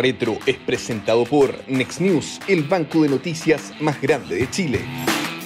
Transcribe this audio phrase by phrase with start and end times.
[0.00, 4.78] Retro es presentado por Next News, el banco de noticias más grande de Chile.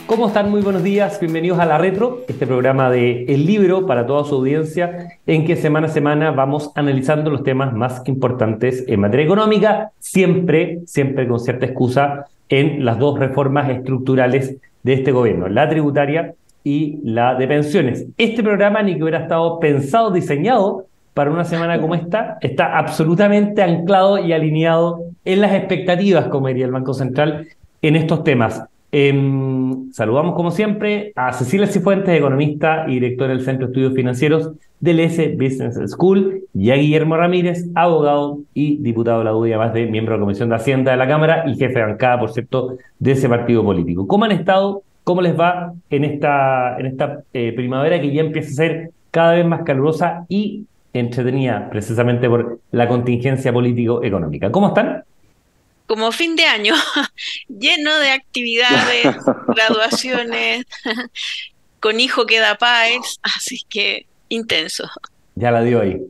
[0.06, 0.48] ¿Cómo están?
[0.48, 4.36] Muy buenos días, bienvenidos a La Retro, este programa de El Libro para toda su
[4.36, 9.90] audiencia, en que semana a semana vamos analizando los temas más importantes en materia económica,
[9.98, 16.34] siempre, siempre con cierta excusa en las dos reformas estructurales de este gobierno, la tributaria
[16.62, 18.06] y la de pensiones.
[18.16, 23.62] Este programa ni que hubiera estado pensado, diseñado para una semana como esta, está absolutamente
[23.62, 27.48] anclado y alineado en las expectativas, como diría el Banco Central,
[27.82, 28.64] en estos temas.
[28.96, 34.52] Em, saludamos como siempre a Cecilia Cifuentes, economista y directora del Centro de Estudios Financieros
[34.78, 39.74] del S Business School, y a Guillermo Ramírez, abogado y diputado de la UDI, además
[39.74, 42.32] de miembro de la Comisión de Hacienda de la Cámara y jefe de bancada, por
[42.32, 44.06] cierto, de ese partido político.
[44.06, 44.82] ¿Cómo han estado?
[45.02, 49.32] ¿Cómo les va en esta, en esta eh, primavera que ya empieza a ser cada
[49.34, 54.50] vez más calurosa y entretenida precisamente por la contingencia político-económica?
[54.50, 55.04] ¿Cómo están?
[55.86, 56.74] como fin de año,
[57.48, 59.04] lleno de actividades,
[59.48, 60.64] graduaciones,
[61.80, 64.88] con hijo que da paz, así que intenso.
[65.34, 66.00] Ya la dio ahí.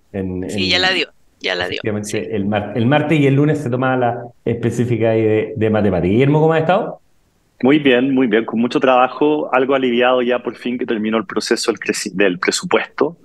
[0.49, 1.09] sí, ya la dio,
[1.41, 1.81] ya la dio.
[1.83, 6.13] El, el, martes y el lunes se tomaba la específica de, de matemáticas.
[6.13, 7.01] Guillermo, ¿cómo ha estado?
[7.63, 11.25] Muy bien, muy bien, con mucho trabajo, algo aliviado ya por fin que terminó el
[11.25, 11.81] proceso del,
[12.13, 13.17] del presupuesto,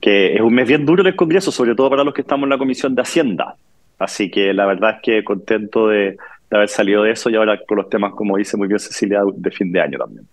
[0.00, 2.44] que es un mes bien duro en el Congreso, sobre todo para los que estamos
[2.44, 3.56] en la Comisión de Hacienda.
[3.98, 6.16] Así que la verdad es que contento de,
[6.50, 9.50] haber salido de eso y ahora con los temas, como dice muy bien Cecilia, de
[9.50, 10.26] fin de año también.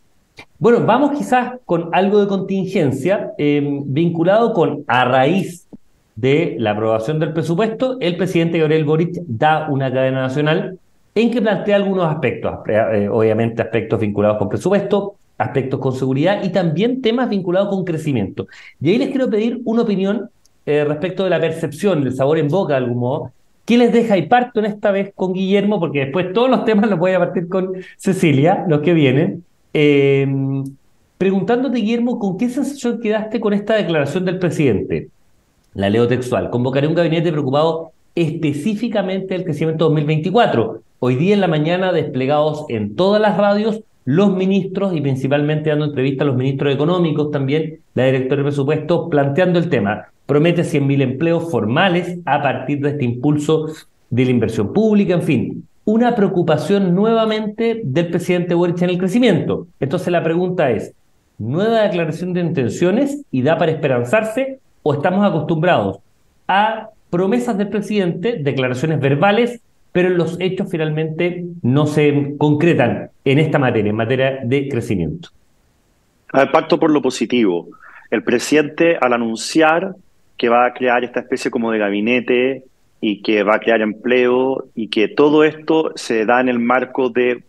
[0.60, 5.68] Bueno, vamos quizás con algo de contingencia em, vinculado con a raíz
[6.16, 10.78] de la aprobación del presupuesto, el presidente Gabriel Boric da una cadena nacional
[11.16, 15.16] en que plantea algunos aspectos, eh, obviamente aspectos vinculados con presupuesto,
[15.48, 18.48] aspectos con seguridad y también temas vinculados con crecimiento.
[18.82, 20.30] Y ahí les quiero pedir una opinión
[20.66, 23.32] eh, respecto de la percepción, del sabor en boca de algún modo,
[23.66, 24.18] ¿Qué les deja?
[24.18, 27.20] Y parto en esta vez con Guillermo, porque después todos los temas los voy a
[27.20, 29.46] partir con Cecilia, los que vienen.
[29.74, 30.28] Eh,
[31.18, 35.08] preguntándote, Guillermo, ¿con qué sensación quedaste con esta declaración del presidente?
[35.76, 36.50] La leo textual.
[36.50, 40.82] Convocaré un gabinete preocupado específicamente del crecimiento 2024.
[41.06, 45.88] Hoy día en la mañana desplegados en todas las radios los ministros y principalmente dando
[45.88, 51.02] entrevistas a los ministros económicos también, la directora de presupuesto, planteando el tema promete 100.000
[51.02, 53.66] empleos formales a partir de este impulso
[54.10, 59.68] de la inversión pública, en fin, una preocupación nuevamente del presidente Boric en el crecimiento.
[59.82, 60.94] Entonces la pregunta es,
[61.38, 65.98] ¿nueva declaración de intenciones y da para esperanzarse o estamos acostumbrados
[66.48, 69.60] a promesas del presidente, declaraciones verbales,
[69.94, 75.30] pero los hechos finalmente no se concretan en esta materia, en materia de crecimiento?
[76.34, 77.70] Al pacto por lo positivo.
[78.10, 79.96] El presidente, al anunciar
[80.36, 82.64] que va a crear esta especie como de gabinete
[83.00, 87.10] y que va a crear empleo y que todo esto se da en el marco
[87.10, 87.44] de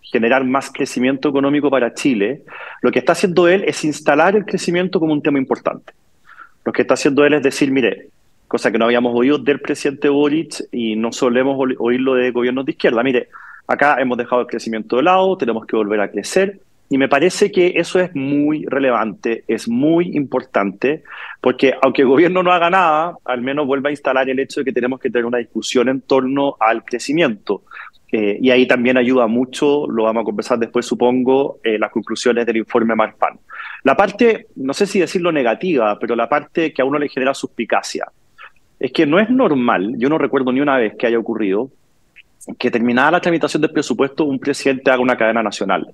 [0.00, 2.42] generar más crecimiento económico para Chile,
[2.80, 5.92] lo que está haciendo él es instalar el crecimiento como un tema importante.
[6.64, 8.08] Lo que está haciendo él es decir, mire,
[8.50, 12.72] cosa que no habíamos oído del presidente Boric y no solemos oírlo de gobiernos de
[12.72, 13.28] izquierda, mire,
[13.68, 17.52] acá hemos dejado el crecimiento de lado, tenemos que volver a crecer y me parece
[17.52, 21.04] que eso es muy relevante, es muy importante,
[21.40, 24.64] porque aunque el gobierno no haga nada, al menos vuelve a instalar el hecho de
[24.64, 27.62] que tenemos que tener una discusión en torno al crecimiento.
[28.10, 32.44] Eh, y ahí también ayuda mucho, lo vamos a conversar después, supongo, eh, las conclusiones
[32.44, 33.38] del informe Marfan.
[33.84, 37.32] La parte, no sé si decirlo negativa, pero la parte que a uno le genera
[37.32, 38.10] suspicacia,
[38.80, 41.70] es que no es normal, yo no recuerdo ni una vez que haya ocurrido,
[42.58, 45.86] que terminada la tramitación del presupuesto un presidente haga una cadena nacional.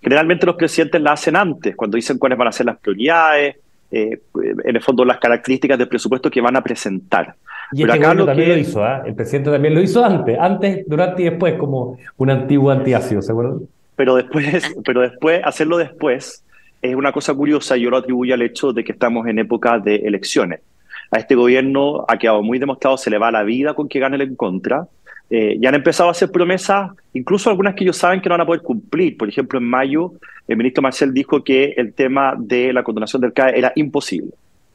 [0.00, 3.56] Generalmente los presidentes la hacen antes, cuando dicen cuáles van a ser las prioridades,
[3.92, 4.20] eh,
[4.64, 7.34] en el fondo las características del presupuesto que van a presentar.
[7.72, 9.02] Y Pero acá lo también lo hizo, ¿eh?
[9.04, 13.32] el presidente también lo hizo antes, antes, durante y después, como un antiguo antiácido, ¿se
[13.32, 13.60] acuerdan?
[13.96, 16.42] Pero después, pero después, hacerlo después
[16.80, 19.78] es una cosa curiosa y yo lo atribuyo al hecho de que estamos en época
[19.78, 20.60] de elecciones.
[21.10, 24.16] A este gobierno ha quedado muy demostrado, se le va la vida con que gane
[24.16, 24.86] el en contra,
[25.32, 28.40] eh, ya han empezado a hacer promesas, incluso algunas que ellos saben que no van
[28.40, 29.16] a poder cumplir.
[29.16, 30.12] Por ejemplo, en mayo,
[30.48, 34.32] el ministro Marcel dijo que el tema de la condonación del CAE era imposible,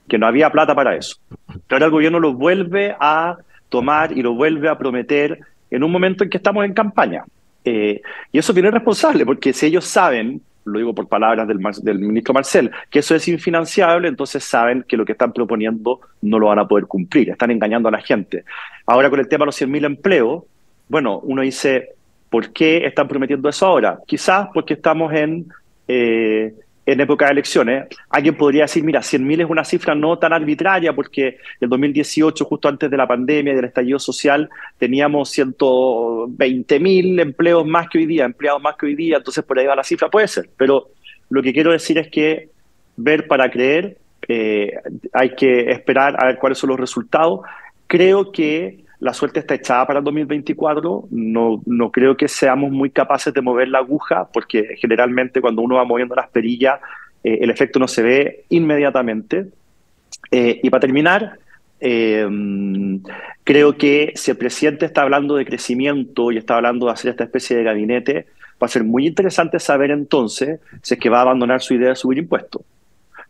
[0.08, 1.18] que no había plata para eso.
[1.48, 3.38] Pero ahora el gobierno lo vuelve a
[3.68, 5.40] tomar y lo vuelve a prometer
[5.70, 7.26] en un momento en que estamos en campaña.
[7.66, 8.02] Eh,
[8.32, 12.34] y eso viene responsable, porque si ellos saben, lo digo por palabras del, del, ministro
[12.34, 16.60] Marcel, que eso es infinanciable, entonces saben que lo que están proponiendo no lo van
[16.60, 18.44] a poder cumplir, están engañando a la gente.
[18.86, 20.44] Ahora con el tema de los 100.000 empleos,
[20.88, 21.90] bueno, uno dice,
[22.30, 24.00] ¿por qué están prometiendo eso ahora?
[24.06, 25.48] Quizás porque estamos en,
[25.88, 26.54] eh,
[26.86, 27.88] en época de elecciones.
[28.10, 32.68] Alguien podría decir, mira, 100.000 es una cifra no tan arbitraria porque en 2018, justo
[32.68, 38.26] antes de la pandemia y del estallido social, teníamos 120.000 empleos más que hoy día,
[38.26, 40.50] empleados más que hoy día, entonces por ahí va la cifra, puede ser.
[40.58, 40.90] Pero
[41.30, 42.50] lo que quiero decir es que
[42.98, 43.98] ver para creer,
[44.28, 44.74] eh,
[45.14, 47.42] hay que esperar a ver cuáles son los resultados.
[47.88, 51.08] Creo que la suerte está echada para el 2024.
[51.12, 55.76] No, no creo que seamos muy capaces de mover la aguja, porque generalmente cuando uno
[55.76, 56.80] va moviendo las perillas,
[57.24, 59.48] eh, el efecto no se ve inmediatamente.
[60.32, 61.40] Eh, y para terminar,
[61.80, 62.28] eh,
[63.44, 67.26] creo que si el presidente está hablando de crecimiento y está hablando de hacer esta
[67.26, 68.28] especie de gabinete,
[68.62, 71.90] va a ser muy interesante saber entonces si es que va a abandonar su idea
[71.90, 72.62] de subir impuestos.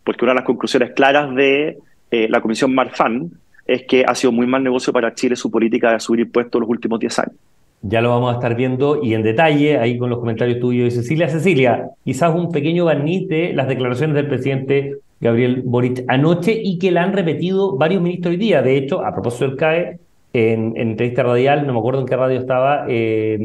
[0.04, 1.80] Porque una de las conclusiones claras de
[2.12, 3.32] la Comisión Marfan
[3.66, 6.70] es que ha sido muy mal negocio para Chile su política de subir impuestos los
[6.70, 7.36] últimos 10 años.
[7.82, 11.02] Ya lo vamos a estar viendo y en detalle ahí con los comentarios tuyos de
[11.02, 11.30] Cecilia.
[11.30, 16.92] Cecilia, quizás un pequeño barniz de las declaraciones del presidente Gabriel Boric anoche y que
[16.92, 18.62] la han repetido varios ministros hoy día.
[18.62, 20.00] De hecho, a propósito del CAE,
[20.34, 23.38] en, entrevista radial, no me acuerdo en qué radio estaba, eh,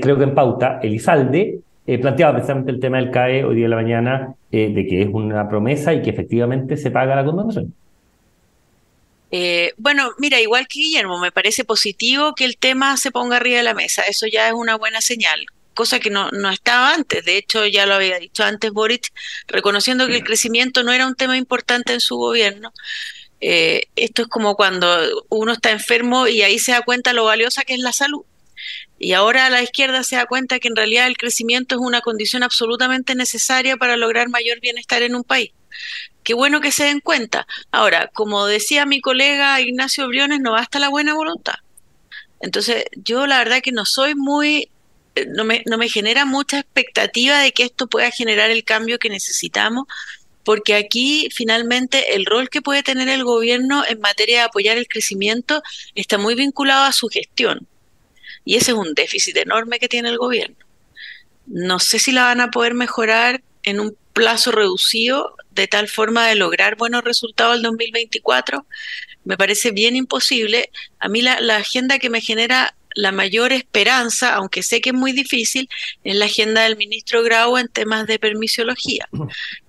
[0.00, 3.70] creo que en Pauta, Elizalde, eh, planteaba precisamente el tema del CAE hoy día de
[3.70, 7.74] la mañana, eh, de que es una promesa y que efectivamente se paga la condonación.
[9.30, 13.58] Eh, bueno, mira, igual que Guillermo, me parece positivo que el tema se ponga arriba
[13.58, 14.02] de la mesa.
[14.02, 17.24] Eso ya es una buena señal, cosa que no, no estaba antes.
[17.24, 19.12] De hecho, ya lo había dicho antes Boric,
[19.46, 22.72] reconociendo que el crecimiento no era un tema importante en su gobierno.
[23.40, 27.62] Eh, esto es como cuando uno está enfermo y ahí se da cuenta lo valiosa
[27.62, 28.24] que es la salud.
[28.98, 32.42] Y ahora la izquierda se da cuenta que en realidad el crecimiento es una condición
[32.42, 35.52] absolutamente necesaria para lograr mayor bienestar en un país
[36.30, 37.44] qué bueno que se den cuenta.
[37.72, 41.56] Ahora, como decía mi colega Ignacio Briones, no basta la buena voluntad.
[42.38, 44.70] Entonces, yo la verdad que no soy muy,
[45.16, 49.00] eh, no me, no me genera mucha expectativa de que esto pueda generar el cambio
[49.00, 49.86] que necesitamos,
[50.44, 54.86] porque aquí finalmente el rol que puede tener el gobierno en materia de apoyar el
[54.86, 55.64] crecimiento
[55.96, 57.66] está muy vinculado a su gestión.
[58.44, 60.64] Y ese es un déficit enorme que tiene el gobierno.
[61.46, 66.26] No sé si la van a poder mejorar en un plazo reducido de tal forma
[66.26, 68.66] de lograr buenos resultados el 2024,
[69.24, 70.68] me parece bien imposible.
[70.98, 75.12] A mí la, agenda que me genera la mayor esperanza, aunque sé que es muy
[75.12, 75.70] difícil,
[76.04, 79.08] es la agenda del ministro Grau en temas de permisiología.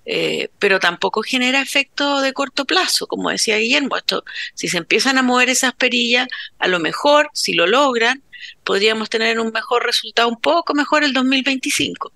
[0.04, 3.96] Eh, pero tampoco genera efecto de corto plazo, como decía Guillermo.
[3.96, 4.22] Esto,
[4.52, 6.28] si se empiezan a mover esas perillas,
[6.58, 8.22] a lo mejor, si lo logran,
[8.64, 12.12] podríamos tener un mejor resultado, un poco mejor el 2025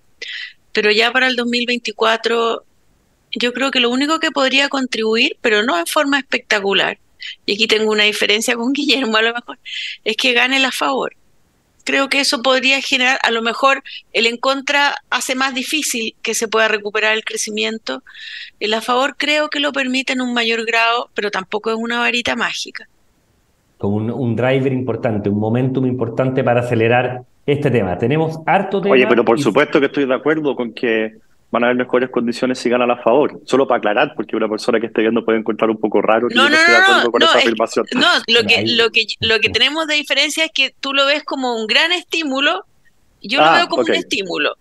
[0.77, 2.63] pero ya para el 2024
[3.31, 6.99] yo creo que lo único que podría contribuir, pero no en forma espectacular,
[7.47, 9.57] y aquí tengo una diferencia con Guillermo a lo mejor,
[10.03, 11.15] es que gane la favor.
[11.83, 13.81] Creo que eso podría generar, a lo mejor
[14.13, 18.03] el en contra hace más difícil que se pueda recuperar el crecimiento.
[18.59, 21.97] El a favor creo que lo permite en un mayor grado, pero tampoco es una
[21.97, 22.87] varita mágica.
[23.79, 27.97] Como un, un driver importante, un momentum importante para acelerar este tema.
[27.97, 28.93] Tenemos harto tema.
[28.93, 31.13] Oye, pero por supuesto que estoy de acuerdo con que
[31.49, 33.39] van a haber mejores condiciones si ganan a favor.
[33.45, 36.35] Solo para aclarar, porque una persona que esté viendo puede encontrar un poco raro que
[36.35, 37.85] no, no, no, no, con esa afirmación.
[37.95, 41.23] No, lo que, lo, que, lo que tenemos de diferencia es que tú lo ves
[41.23, 42.65] como un gran estímulo,
[43.21, 44.55] yo lo ah, veo como un estímulo.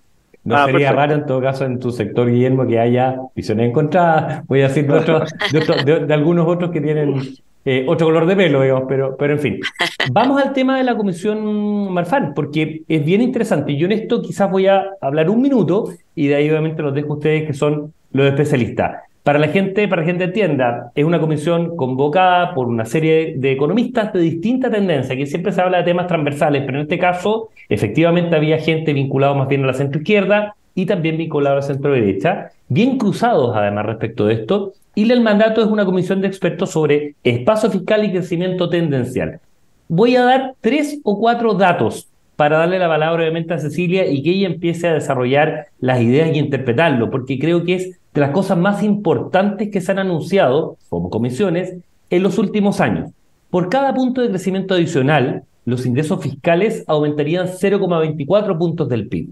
[0.44, 4.46] No ah, sería raro en todo caso en tu sector, Guillermo, que haya visiones encontradas,
[4.46, 7.36] voy a decir de, de algunos otros que tienen
[7.68, 9.60] eh, otro color de pelo, digamos, pero, pero en fin.
[10.12, 13.76] Vamos al tema de la comisión Marfan, porque es bien interesante.
[13.76, 17.14] Yo en esto quizás voy a hablar un minuto y de ahí obviamente los dejo
[17.14, 19.02] a ustedes que son los especialistas.
[19.24, 23.34] Para la gente, para que la gente entienda, es una comisión convocada por una serie
[23.36, 27.00] de economistas de distinta tendencia, que siempre se habla de temas transversales, pero en este
[27.00, 31.56] caso, efectivamente había gente vinculada más bien a la centro izquierda y también vinculada a
[31.56, 36.22] la centro derecha, bien cruzados además respecto de esto, y el mandato es una comisión
[36.22, 39.40] de expertos sobre espacio fiscal y crecimiento tendencial.
[39.88, 44.22] Voy a dar tres o cuatro datos para darle la palabra obviamente a Cecilia y
[44.22, 48.30] que ella empiece a desarrollar las ideas y interpretarlo, porque creo que es de las
[48.30, 51.74] cosas más importantes que se han anunciado como comisiones
[52.08, 53.10] en los últimos años.
[53.50, 59.28] Por cada punto de crecimiento adicional, los ingresos fiscales aumentarían 0,24 puntos del PIB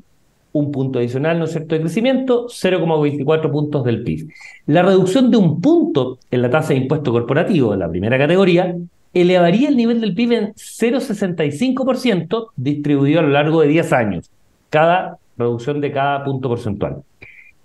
[0.54, 4.28] un punto adicional, ¿no es cierto?, de crecimiento, 0,24 puntos del PIB.
[4.66, 8.74] La reducción de un punto en la tasa de impuesto corporativo de la primera categoría
[9.12, 14.30] elevaría el nivel del PIB en 0,65% distribuido a lo largo de 10 años,
[14.70, 17.02] cada reducción de cada punto porcentual.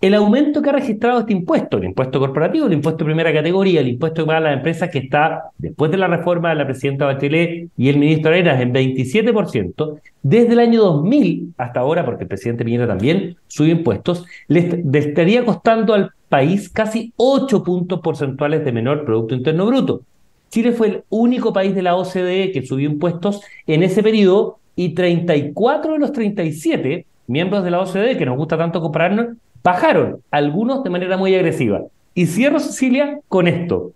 [0.01, 3.81] El aumento que ha registrado este impuesto, el impuesto corporativo, el impuesto de primera categoría,
[3.81, 7.05] el impuesto que pagan las empresas que está, después de la reforma de la presidenta
[7.05, 12.29] Bachelet y el ministro Arenas, en 27%, desde el año 2000 hasta ahora, porque el
[12.29, 18.71] presidente Piñera también sube impuestos, le, estaría costando al país casi 8 puntos porcentuales de
[18.71, 20.01] menor Producto Interno Bruto.
[20.49, 24.93] Chile fue el único país de la OCDE que subió impuestos en ese periodo y
[24.93, 30.83] 34 de los 37 miembros de la OCDE, que nos gusta tanto compararnos, bajaron, algunos
[30.83, 31.83] de manera muy agresiva.
[32.13, 33.93] Y cierro, Cecilia, con esto.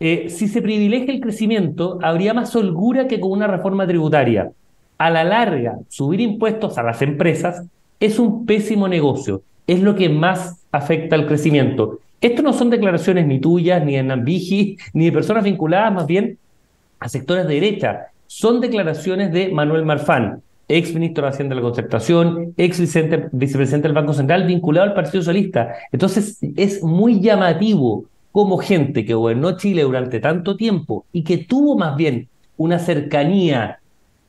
[0.00, 4.50] Eh, si se privilegia el crecimiento, habría más holgura que con una reforma tributaria.
[4.98, 7.64] A la larga, subir impuestos a las empresas
[8.00, 12.00] es un pésimo negocio, es lo que más afecta al crecimiento.
[12.20, 16.38] Esto no son declaraciones ni tuyas, ni de Nambigi, ni de personas vinculadas más bien
[16.98, 18.06] a sectores de derecha.
[18.26, 22.78] Son declaraciones de Manuel Marfán, ex ministro de Hacienda de la Concertación, ex
[23.32, 25.74] vicepresidente del Banco Central, vinculado al Partido Socialista.
[25.92, 31.76] Entonces, es muy llamativo como gente que gobernó Chile durante tanto tiempo y que tuvo
[31.76, 33.78] más bien una cercanía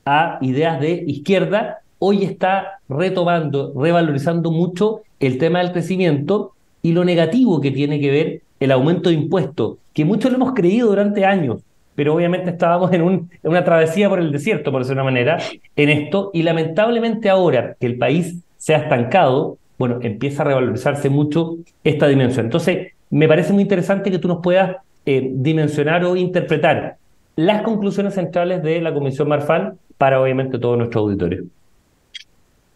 [0.06, 7.04] a ideas de izquierda, hoy está retomando, revalorizando mucho el tema del crecimiento y lo
[7.04, 11.25] negativo que tiene que ver el aumento de impuestos, que muchos lo hemos creído durante
[11.25, 11.63] años,
[11.96, 15.38] pero obviamente estábamos en, un, en una travesía por el desierto, por decir una manera,
[15.75, 21.10] en esto, y lamentablemente ahora que el país se ha estancado, bueno, empieza a revalorizarse
[21.10, 22.48] mucho esta dimensión.
[22.48, 26.98] Entonces, me parece muy interesante que tú nos puedas eh, dimensionar o interpretar
[27.36, 31.44] las conclusiones centrales de la Comisión Marfal para obviamente todo nuestro auditorio.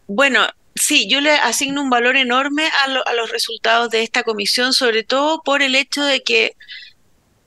[0.06, 0.40] Bueno,
[0.74, 5.42] sí, yo le asigno un valor enorme a los resultados de esta comisión, sobre todo
[5.42, 6.52] por el hecho de que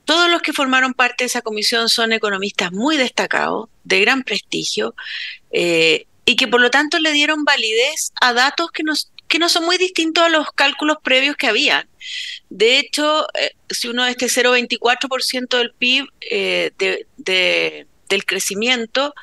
[0.05, 4.95] todos los que formaron parte de esa comisión son economistas muy destacados, de gran prestigio,
[5.51, 9.77] eh, y que por lo tanto le dieron validez a datos que, no son muy
[9.77, 11.87] distintos a los cálculos previos que habían.
[12.49, 16.71] De hecho, eh, si uno este 0,24% del PIB eh,
[17.17, 19.13] del crecimiento,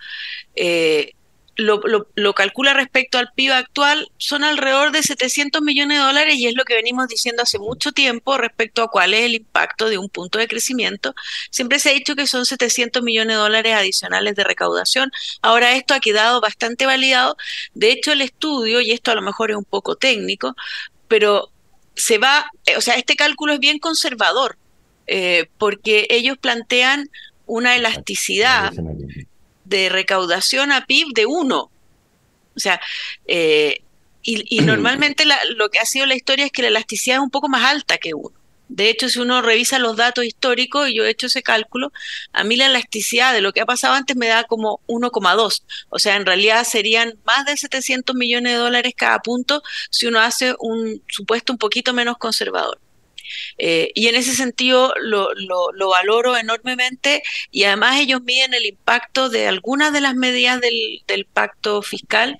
[1.60, 6.54] lo, calcula respecto al PIB actual, son alrededor de 700 millones de dólares y es
[6.54, 10.08] lo que venimos diciendo hace mucho tiempo respecto a cuál es el impacto de un
[10.08, 11.14] punto de crecimiento.
[11.50, 15.10] Siempre se ha dicho que son 700 millones de dólares adicionales de recaudación.
[15.42, 17.36] Ahora esto ha quedado bastante validado.
[17.74, 20.56] De hecho, el estudio, y esto a lo mejor es un poco técnico,
[21.08, 21.50] pero
[21.94, 24.56] se va, eh, o sea, este cálculo es bien conservador,
[25.06, 27.10] eh, porque ellos plantean
[27.46, 28.72] una elasticidad
[29.70, 31.70] de recaudación a PIB de uno.
[32.56, 32.80] O sea,
[33.26, 33.82] eh,
[34.22, 35.24] y, normalmente
[35.56, 37.96] lo que ha sido la historia es que la elasticidad es un poco más alta
[37.98, 38.32] que uno.
[38.68, 41.92] De hecho, si uno revisa los datos históricos, y yo he hecho ese cálculo,
[42.32, 45.62] a mí la elasticidad de lo que ha pasado antes me da como 1,2.
[45.88, 50.20] O sea, en realidad serían más de 700 millones de dólares cada punto si uno
[50.20, 52.78] hace un supuesto un poquito menos conservador.
[53.58, 59.28] Eh, y en ese sentido lo, lo, valoro enormemente y además ellos miden el impacto
[59.28, 62.38] de algunas de las medidas del, del pacto fiscal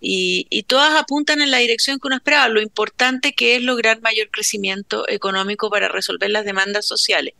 [0.00, 4.00] y, y, todas apuntan en la dirección que uno esperaba, lo importante que es lograr
[4.00, 7.34] mayor crecimiento económico para resolver las demandas sociales.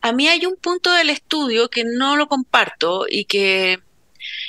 [0.00, 3.80] A mí hay un punto del estudio que no lo comparto y que,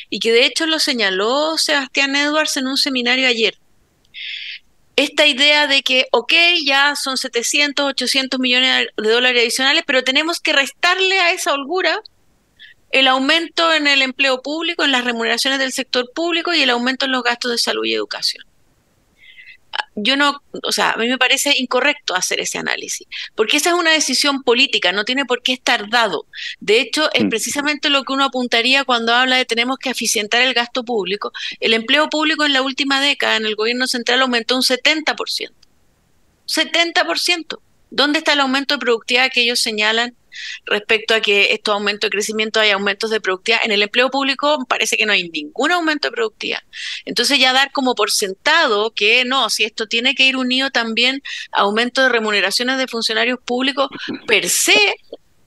[0.10, 3.58] y que de hecho lo señaló Sebastián Edwards en un seminario ayer
[4.96, 6.34] esta idea de que, ok,
[6.66, 12.02] ya son 700, 800 millones de dólares adicionales, pero tenemos que restarle a esa holgura
[12.92, 17.06] el aumento en el empleo público, en las remuneraciones del sector público y el aumento
[17.06, 18.46] en los gastos de salud y educación
[19.96, 23.76] yo no, o sea, a mí me parece incorrecto hacer ese análisis, porque esa es
[23.76, 26.26] una decisión política, no tiene por qué estar dado.
[26.60, 27.30] De hecho, es mm.
[27.30, 31.32] precisamente lo que uno apuntaría cuando habla de tenemos que eficientar el gasto público.
[31.60, 35.52] El empleo público en la última década en el gobierno central aumentó un 70%.
[36.48, 37.60] 70%.
[37.90, 40.16] ¿Dónde está el aumento de productividad que ellos señalan
[40.66, 43.62] respecto a que estos aumentos de crecimiento hay aumentos de productividad.
[43.64, 46.60] En el empleo público parece que no hay ningún aumento de productividad.
[47.06, 51.22] Entonces ya dar como por sentado que no, si esto tiene que ir unido también
[51.52, 53.90] a aumento de remuneraciones de funcionarios públicos,
[54.28, 54.96] per se,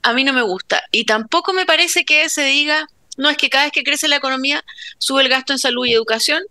[0.02, 0.82] a mí no me gusta.
[0.92, 4.16] Y tampoco me parece que se diga, no es que cada vez que crece la
[4.16, 4.64] economía
[4.98, 6.42] sube el gasto en salud y educación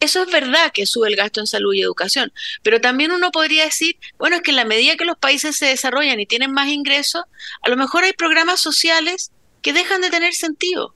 [0.00, 3.64] eso es verdad que sube el gasto en salud y educación, pero también uno podría
[3.64, 6.68] decir, bueno, es que en la medida que los países se desarrollan y tienen más
[6.68, 7.24] ingresos,
[7.62, 9.30] a lo mejor hay programas sociales
[9.62, 10.94] que dejan de tener sentido.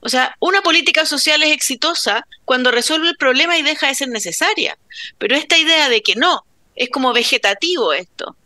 [0.00, 4.08] O sea, una política social es exitosa cuando resuelve el problema y deja de ser
[4.08, 4.76] necesaria,
[5.18, 6.44] pero esta idea de que no,
[6.74, 8.36] es como vegetativo esto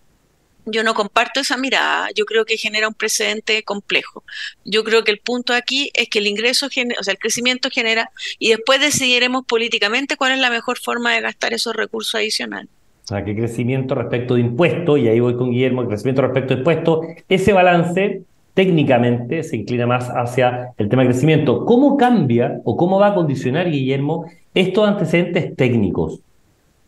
[0.66, 4.24] yo no comparto esa mirada, yo creo que genera un precedente complejo.
[4.64, 8.10] Yo creo que el punto aquí es que el ingreso, o sea, el crecimiento genera
[8.38, 12.68] y después decidiremos políticamente cuál es la mejor forma de gastar esos recursos adicionales.
[13.04, 16.58] O sea, qué crecimiento respecto de impuestos, y ahí voy con Guillermo, crecimiento respecto de
[16.58, 18.22] impuestos, ese balance
[18.54, 21.64] técnicamente se inclina más hacia el tema de crecimiento.
[21.64, 26.20] ¿Cómo cambia o cómo va a condicionar, Guillermo, estos antecedentes técnicos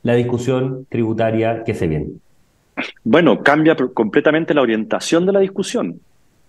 [0.03, 2.07] la discusión tributaria que se viene?
[3.05, 6.01] Bueno, cambia completamente la orientación de la discusión,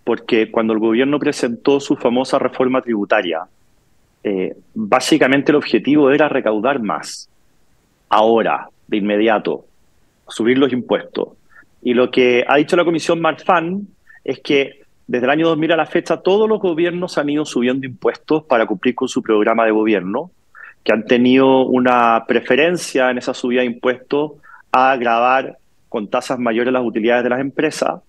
[0.03, 3.41] porque cuando el gobierno presentó su famosa reforma tributaria,
[4.23, 7.29] eh, básicamente el objetivo era recaudar más.
[8.09, 9.65] Ahora, de inmediato,
[10.27, 11.29] subir los impuestos.
[11.81, 13.87] Y lo que ha dicho la Comisión Marfan
[14.23, 17.85] es que desde el año 2000 a la fecha todos los gobiernos han ido subiendo
[17.85, 20.31] impuestos para cumplir con su programa de gobierno,
[20.83, 24.33] que han tenido una preferencia en esa subida de impuestos
[24.71, 25.58] a grabar
[25.89, 28.01] con tasas mayores las utilidades de las empresas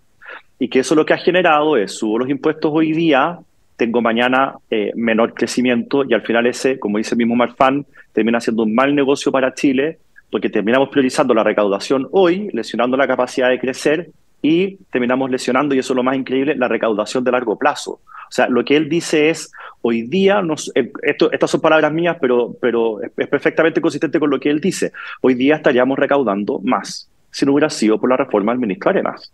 [0.59, 3.39] y que eso lo que ha generado es subo los impuestos hoy día,
[3.77, 8.41] tengo mañana eh, menor crecimiento y al final ese, como dice el mismo Marfan, termina
[8.41, 9.99] siendo un mal negocio para Chile
[10.31, 14.11] porque terminamos priorizando la recaudación hoy, lesionando la capacidad de crecer
[14.43, 17.93] y terminamos lesionando, y eso es lo más increíble, la recaudación de largo plazo.
[17.93, 19.51] O sea, lo que él dice es,
[19.83, 24.39] hoy día, nos, eh, estas son palabras mías, pero, pero es perfectamente consistente con lo
[24.39, 28.53] que él dice, hoy día estaríamos recaudando más si no hubiera sido por la reforma
[28.53, 29.33] del ministro Arenas.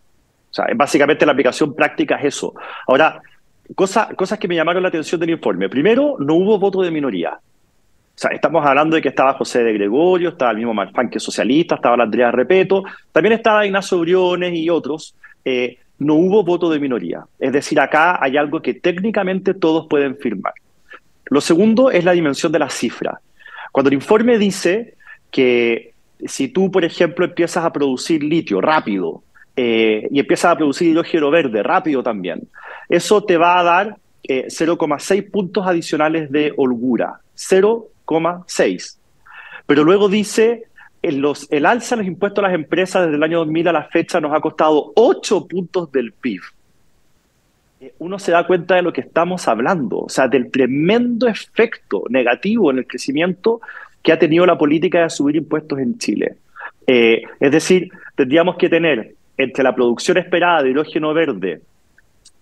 [0.50, 2.54] O sea, básicamente la aplicación práctica es eso.
[2.86, 3.20] Ahora,
[3.74, 5.68] cosa, cosas que me llamaron la atención del informe.
[5.68, 7.32] Primero, no hubo voto de minoría.
[7.32, 11.18] O sea, estamos hablando de que estaba José de Gregorio, estaba el mismo Marfán que
[11.18, 15.14] es socialista, estaba la Andrea Repeto, también estaba Ignacio Briones y otros.
[15.44, 17.26] Eh, no hubo voto de minoría.
[17.38, 20.54] Es decir, acá hay algo que técnicamente todos pueden firmar.
[21.26, 23.20] Lo segundo es la dimensión de la cifra.
[23.72, 24.94] Cuando el informe dice
[25.30, 25.92] que
[26.28, 29.22] si tú, por ejemplo, empiezas a producir litio rápido
[29.56, 32.48] eh, y empiezas a producir hidrógeno verde rápido también,
[32.88, 33.96] eso te va a dar
[34.28, 37.20] 0,6 eh, puntos adicionales de holgura.
[37.34, 37.88] 0,
[38.46, 39.00] 6.
[39.66, 40.64] Pero luego dice,
[41.02, 43.72] el, los, el alza de los impuestos a las empresas desde el año 2000 a
[43.72, 46.42] la fecha nos ha costado 8 puntos del PIB.
[47.80, 52.04] Eh, uno se da cuenta de lo que estamos hablando, o sea, del tremendo efecto
[52.08, 53.60] negativo en el crecimiento
[54.06, 56.36] que ha tenido la política de subir impuestos en Chile.
[56.86, 61.60] Eh, es decir, tendríamos que tener entre la producción esperada de hidrógeno verde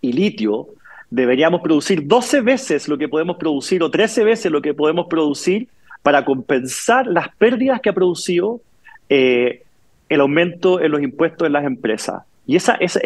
[0.02, 0.66] y litio,
[1.08, 5.68] deberíamos producir 12 veces lo que podemos producir o 13 veces lo que podemos producir
[6.02, 8.60] para compensar las pérdidas que ha producido
[9.08, 9.62] eh,
[10.10, 12.24] el aumento en los impuestos en las empresas.
[12.46, 12.98] Y esa, es,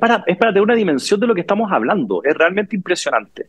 [0.00, 2.22] para, es para tener una dimensión de lo que estamos hablando.
[2.24, 3.46] Es realmente impresionante.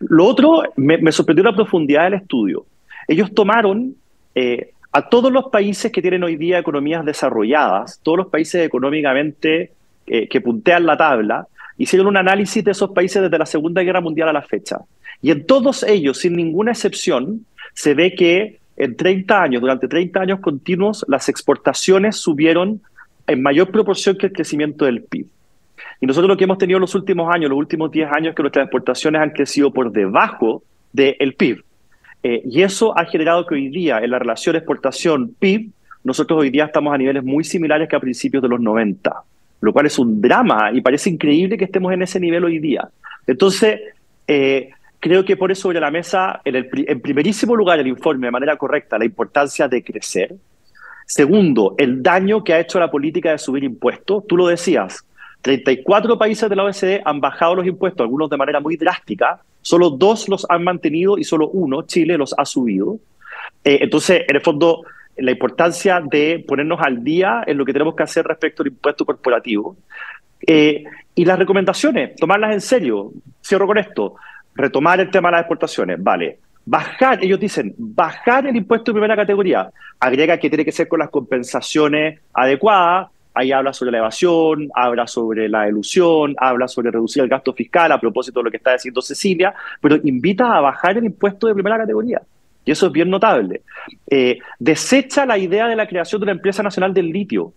[0.00, 2.66] Lo otro, me, sorprendió la profundidad del estudio.
[3.08, 3.96] Ellos tomaron
[4.34, 9.72] eh, a todos los países que tienen hoy día economías desarrolladas, todos los países económicamente
[10.06, 11.46] eh, que puntean la tabla,
[11.78, 14.78] hicieron un análisis de esos países desde la Segunda Guerra Mundial a la fecha.
[15.22, 20.20] Y en todos ellos, sin ninguna excepción, se ve que en 30 años, durante 30
[20.20, 22.82] años continuos, las exportaciones subieron
[23.26, 25.26] en mayor proporción que el crecimiento del PIB.
[26.00, 28.34] Y nosotros lo que hemos tenido en los últimos años, los últimos 10 años, es
[28.34, 30.62] que nuestras exportaciones han crecido por debajo
[30.92, 31.62] del PIB.
[32.22, 35.70] Eh, y eso ha generado que hoy día, en la relación exportación-PIB,
[36.04, 39.24] nosotros hoy día estamos a niveles muy similares que a principios de los 90
[39.62, 42.88] lo cual es un drama y parece increíble que estemos en ese nivel hoy día.
[43.26, 43.80] Entonces,
[44.26, 48.32] eh, creo que pone sobre la mesa, en, el, en primerísimo lugar, el informe de
[48.32, 50.34] manera correcta, la importancia de crecer.
[51.06, 54.26] Segundo, el daño que ha hecho la política de subir impuestos.
[54.26, 55.06] Tú lo decías,
[55.42, 59.90] 34 países de la OECD han bajado los impuestos, algunos de manera muy drástica, solo
[59.90, 62.98] dos los han mantenido y solo uno, Chile, los ha subido.
[63.64, 64.84] Eh, entonces, en el fondo,
[65.16, 69.04] la importancia de ponernos al día en lo que tenemos que hacer respecto al impuesto
[69.04, 69.76] corporativo.
[70.46, 73.12] Eh, y las recomendaciones, tomarlas en serio.
[73.44, 74.16] Cierro con esto.
[74.54, 76.02] Retomar el tema de las exportaciones.
[76.02, 76.38] Vale.
[76.64, 79.70] Bajar, ellos dicen, bajar el impuesto de primera categoría.
[79.98, 83.10] Agrega que tiene que ser con las compensaciones adecuadas.
[83.34, 87.90] Ahí habla sobre la evasión, habla sobre la ilusión, habla sobre reducir el gasto fiscal
[87.92, 91.54] a propósito de lo que está diciendo Cecilia, pero invita a bajar el impuesto de
[91.54, 92.20] primera categoría.
[92.64, 93.62] Y eso es bien notable.
[94.08, 97.52] Eh, desecha la idea de la creación de una empresa nacional del litio.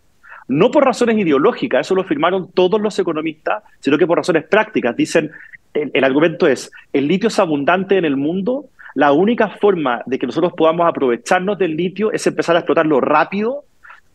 [0.47, 4.95] No por razones ideológicas, eso lo firmaron todos los economistas, sino que por razones prácticas.
[4.95, 5.31] Dicen,
[5.73, 10.25] el, argumento es, el litio es abundante en el mundo, la única forma de que
[10.25, 13.65] nosotros podamos aprovecharnos del litio es empezar a explotarlo rápido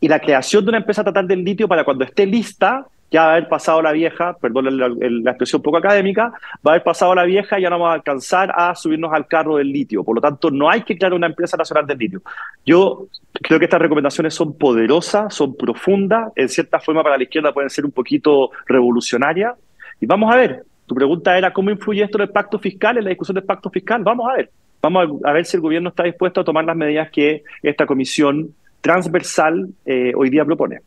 [0.00, 3.26] y la creación de una empresa estatal del litio para cuando esté lista ya va
[3.26, 6.32] a haber pasado la vieja, perdón la, expresión poco académica,
[6.66, 9.26] va a haber pasado la vieja y ya no vamos a alcanzar a subirnos al
[9.26, 10.04] carro del litio.
[10.04, 12.22] Por lo tanto, no hay que crear una empresa nacional del litio.
[12.64, 17.52] Yo creo que estas recomendaciones son poderosas, son profundas, en cierta forma para la izquierda
[17.52, 19.54] pueden ser un poquito revolucionarias.
[20.00, 23.04] Y vamos a ver, tu pregunta era cómo influye esto en el pacto fiscal, en
[23.04, 24.04] la discusión del pacto fiscal.
[24.04, 27.10] Vamos a ver, vamos a ver si el gobierno está dispuesto a tomar las medidas
[27.10, 30.80] que esta comisión transversal eh, hoy día propone.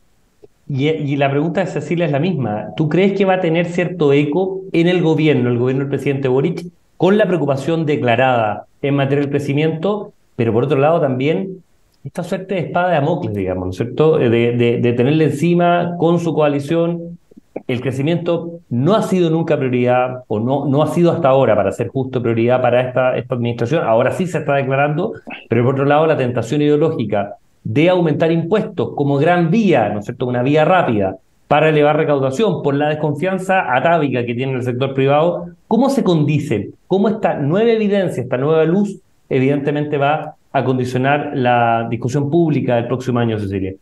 [0.66, 2.68] Y, la pregunta de Cecilia es la misma.
[2.76, 6.28] ¿Tú crees que va a tener cierto eco en el gobierno, el gobierno del presidente
[6.28, 11.62] Boric, con la preocupación declarada en materia del crecimiento, pero por otro lado también
[12.02, 14.18] esta suerte de espada de Amocles, digamos, ¿no es cierto?
[14.18, 17.18] De, de, tenerle encima con su coalición.
[17.66, 21.72] El crecimiento no ha sido nunca prioridad, o no, no ha sido hasta ahora, para
[21.72, 23.84] ser justo, prioridad para esta, esta administración.
[23.84, 25.12] Ahora sí se está declarando,
[25.48, 30.04] pero por otro lado, la tentación ideológica de aumentar impuestos como gran vía, ¿no es
[30.04, 31.16] cierto?, una vía rápida
[31.48, 36.70] para elevar recaudación por la desconfianza atávica que tiene el sector privado, ¿cómo se condice?
[36.86, 38.98] ¿Cómo esta nueva evidencia, esta nueva luz,
[39.28, 43.74] evidentemente va a condicionar la discusión pública del próximo año, Cecilia?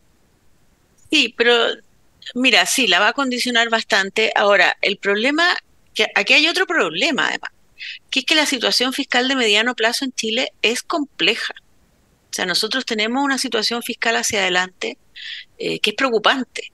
[1.11, 1.53] Sí, pero
[2.35, 4.33] mira, sí, la va a condicionar bastante.
[4.35, 5.45] Ahora, el problema,
[5.95, 7.51] que aquí hay otro problema además,
[8.11, 11.55] que es que la situación fiscal de mediano plazo en Chile es compleja.
[12.33, 14.97] O sea, nosotros tenemos una situación fiscal hacia adelante
[15.59, 16.73] eh, que es preocupante.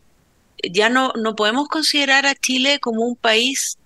[0.63, 3.77] Ya no, no podemos considerar a Chile como un país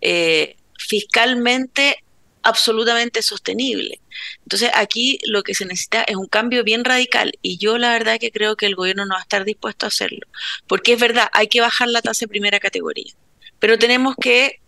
[0.00, 2.02] eh, fiscalmente
[2.42, 4.00] absolutamente sostenible.
[4.42, 8.18] Entonces aquí lo que se necesita es un cambio bien radical y yo la verdad
[8.18, 10.26] que creo que el gobierno no va a estar dispuesto a hacerlo,
[10.66, 13.12] porque es verdad, hay que bajar la tasa de primera categoría,
[13.60, 14.60] pero tenemos que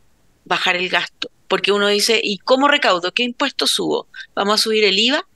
[0.44, 3.12] bajar el gasto, porque uno dice, ¿y cómo recaudo?
[3.12, 4.06] ¿Qué impuestos subo?
[4.34, 5.26] ¿Vamos a subir el IVA?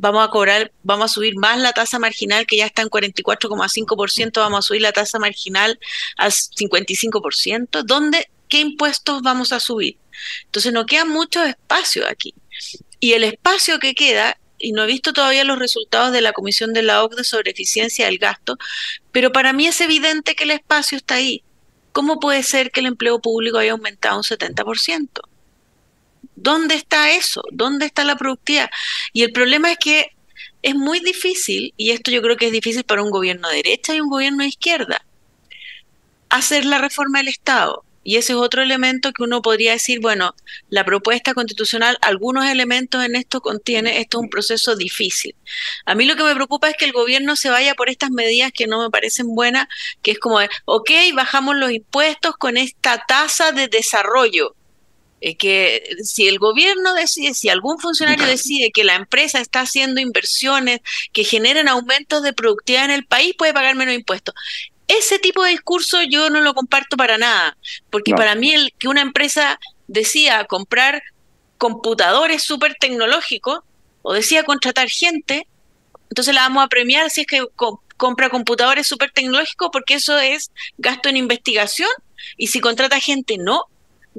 [0.00, 4.40] Vamos a cobrar, vamos a subir más la tasa marginal que ya está en 44,5%,
[4.40, 5.78] vamos a subir la tasa marginal
[6.16, 9.98] al 55%, ¿dónde, qué impuestos vamos a subir?
[10.46, 12.34] Entonces no queda mucho espacio aquí.
[12.98, 16.72] Y el espacio que queda, y no he visto todavía los resultados de la Comisión
[16.72, 18.56] de la OCDE sobre eficiencia del gasto,
[19.12, 21.44] pero para mí es evidente que el espacio está ahí.
[21.92, 25.08] ¿Cómo puede ser que el empleo público haya aumentado un 70%?
[26.42, 27.42] ¿Dónde está eso?
[27.52, 28.70] ¿Dónde está la productividad?
[29.12, 30.10] Y el problema es que
[30.62, 33.94] es muy difícil, y esto yo creo que es difícil para un gobierno de derecha
[33.94, 35.04] y un gobierno de izquierda,
[36.30, 37.84] hacer la reforma del Estado.
[38.02, 40.34] Y ese es otro elemento que uno podría decir, bueno,
[40.70, 45.34] la propuesta constitucional, algunos elementos en esto contiene, esto es un proceso difícil.
[45.84, 48.52] A mí lo que me preocupa es que el gobierno se vaya por estas medidas
[48.52, 49.68] que no me parecen buenas,
[50.00, 54.56] que es como, ok, bajamos los impuestos con esta tasa de desarrollo.
[55.20, 60.00] Eh, que si el gobierno decide, si algún funcionario decide que la empresa está haciendo
[60.00, 60.80] inversiones
[61.12, 64.34] que generen aumentos de productividad en el país, puede pagar menos impuestos.
[64.88, 67.56] Ese tipo de discurso yo no lo comparto para nada,
[67.90, 71.02] porque para mí el que una empresa decía comprar
[71.58, 73.60] computadores súper tecnológicos
[74.02, 75.46] o decía contratar gente,
[76.08, 77.44] entonces la vamos a premiar si es que
[77.96, 81.90] compra computadores súper tecnológicos porque eso es gasto en investigación
[82.36, 83.64] y si contrata gente no.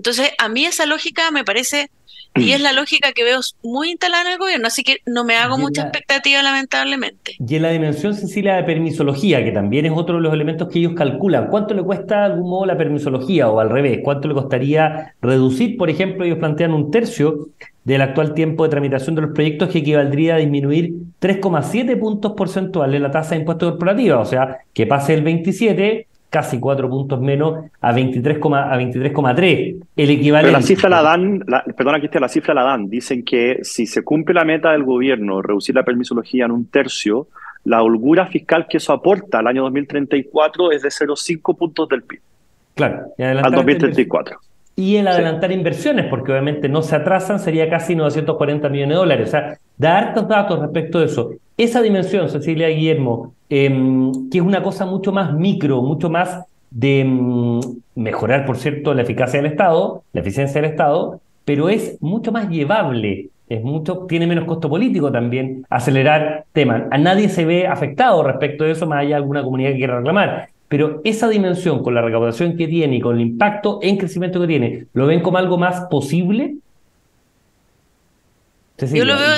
[0.02, 1.92] Entonces, a mí esa lógica me parece,
[2.34, 5.36] y es la lógica que veo muy instalada en el gobierno, así que no me
[5.36, 7.36] hago mucha expectativa, lamentablemente.
[7.38, 10.80] Y en la dimensión, Cecilia, de permisología, que también es otro de los elementos que
[10.80, 14.00] ellos calculan, ¿cuánto le cuesta de algún modo la permisología o al revés?
[14.04, 15.78] ¿Cuánto le costaría reducir?
[15.78, 17.50] Por ejemplo, ellos plantean un tercio
[17.84, 23.00] del actual tiempo de tramitación de los proyectos que equivaldría a disminuir 3,7 puntos porcentuales
[23.00, 27.66] la tasa de impuestos corporativos, o sea, que pase el 27 casi cuatro puntos menos
[27.82, 28.72] a 23,3.
[28.72, 30.52] A 23, el equivalente.
[30.52, 32.90] la cifra la dan, la, perdona que la cifra la dan.
[32.90, 37.28] Dicen que si se cumple la meta del gobierno, reducir la permisología en un tercio,
[37.66, 42.22] la holgura fiscal que eso aporta al año 2034 es de 0,5 puntos del PIB.
[42.76, 44.40] Claro, al 2034.
[44.78, 49.28] Y el adelantar inversiones, porque obviamente no se atrasan, sería casi 940 millones de dólares.
[49.28, 51.32] O sea, da hartos datos respecto de eso.
[51.58, 57.02] Esa dimensión, Cecilia Guillermo, em, que es una cosa mucho más micro, mucho más de
[57.02, 57.60] em,
[57.96, 62.50] mejorar, por cierto, la eficacia del Estado, la eficiencia del Estado, pero es mucho más
[62.50, 66.84] llevable, es mucho, tiene menos costo político también acelerar temas.
[66.92, 69.98] A nadie se ve afectado respecto de eso, más allá de alguna comunidad que quiera
[69.98, 70.48] reclamar.
[70.70, 74.48] Pero esa dimensión, con la recaudación que tiene y con el impacto en crecimiento que
[74.48, 76.56] tiene, ¿lo ven como algo más posible?
[78.94, 79.38] Yo lo veo,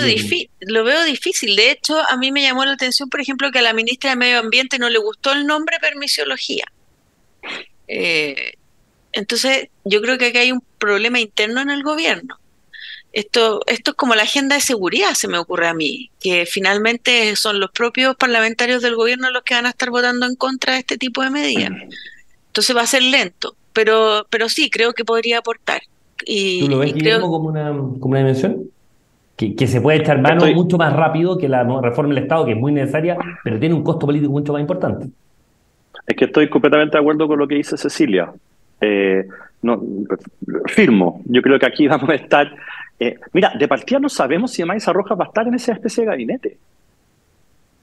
[0.61, 1.55] lo veo difícil.
[1.55, 4.15] De hecho, a mí me llamó la atención, por ejemplo, que a la ministra de
[4.15, 6.65] Medio Ambiente no le gustó el nombre permisiología.
[7.87, 8.53] Eh,
[9.11, 12.39] entonces, yo creo que aquí hay un problema interno en el gobierno.
[13.11, 17.35] Esto, esto es como la agenda de seguridad, se me ocurre a mí, que finalmente
[17.35, 20.79] son los propios parlamentarios del gobierno los que van a estar votando en contra de
[20.79, 21.71] este tipo de medidas.
[22.47, 25.83] Entonces va a ser lento, pero, pero sí, creo que podría aportar.
[26.25, 28.71] Y, ¿Tú lo ves, como, una, como una dimensión?
[29.51, 32.57] Que, se puede echar mano mucho más rápido que la reforma del Estado, que es
[32.57, 35.07] muy necesaria, pero tiene un costo político mucho más importante.
[36.05, 38.31] Es que estoy completamente de acuerdo con lo que dice Cecilia.
[38.81, 39.25] Eh,
[39.61, 39.81] no,
[40.67, 41.21] firmo.
[41.25, 42.53] Yo creo que aquí vamos a estar.
[42.99, 46.03] Eh, mira, de partida no sabemos si Maíz Rojas va a estar en esa especie
[46.03, 46.57] de gabinete.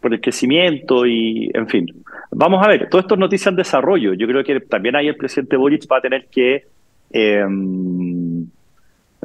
[0.00, 1.86] por el crecimiento y, en fin.
[2.30, 4.14] Vamos a ver, todo esto es noticia en desarrollo.
[4.14, 6.64] Yo creo que también ahí el presidente Boric va a tener que
[7.10, 8.46] em,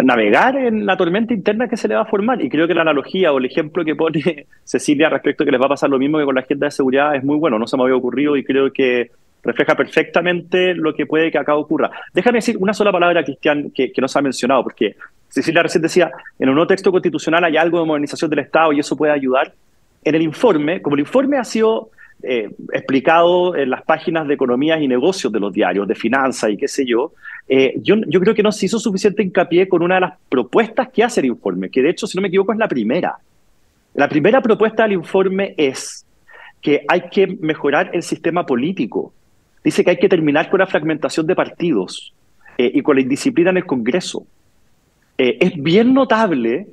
[0.03, 2.41] navegar en la tormenta interna que se le va a formar.
[2.43, 5.61] Y creo que la analogía o el ejemplo que pone Cecilia respecto a que les
[5.61, 7.57] va a pasar lo mismo que con la agenda de seguridad es muy bueno.
[7.57, 9.11] No se me había ocurrido y creo que
[9.43, 11.91] refleja perfectamente lo que puede que acá ocurra.
[12.13, 14.95] Déjame decir una sola palabra, Cristian, que, que no se ha mencionado, porque
[15.29, 18.79] Cecilia recién decía, en un nuevo texto constitucional hay algo de modernización del Estado y
[18.79, 19.53] eso puede ayudar.
[20.03, 21.89] En el informe, como el informe ha sido
[22.23, 26.57] eh, explicado en las páginas de economías y negocios de los diarios, de finanzas y
[26.57, 27.13] qué sé yo,
[27.47, 30.89] eh, yo, yo creo que no se hizo suficiente hincapié con una de las propuestas
[30.89, 33.17] que hace el informe, que de hecho, si no me equivoco, es la primera.
[33.93, 36.05] La primera propuesta del informe es
[36.61, 39.13] que hay que mejorar el sistema político.
[39.63, 42.13] Dice que hay que terminar con la fragmentación de partidos
[42.57, 44.25] eh, y con la indisciplina en el Congreso.
[45.17, 46.67] es bien notable